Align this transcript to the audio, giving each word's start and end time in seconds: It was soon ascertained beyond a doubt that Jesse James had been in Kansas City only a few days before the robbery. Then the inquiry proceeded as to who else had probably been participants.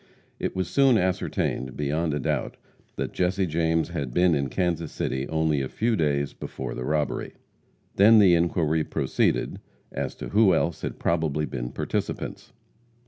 It 0.39 0.55
was 0.55 0.67
soon 0.67 0.97
ascertained 0.97 1.77
beyond 1.77 2.15
a 2.15 2.19
doubt 2.19 2.57
that 2.95 3.13
Jesse 3.13 3.45
James 3.45 3.89
had 3.89 4.11
been 4.15 4.33
in 4.33 4.49
Kansas 4.49 4.91
City 4.91 5.27
only 5.27 5.61
a 5.61 5.69
few 5.69 5.95
days 5.95 6.33
before 6.33 6.73
the 6.73 6.83
robbery. 6.85 7.33
Then 7.97 8.17
the 8.17 8.33
inquiry 8.33 8.83
proceeded 8.83 9.59
as 9.91 10.15
to 10.15 10.29
who 10.29 10.55
else 10.55 10.81
had 10.81 10.97
probably 10.97 11.45
been 11.45 11.69
participants. 11.69 12.51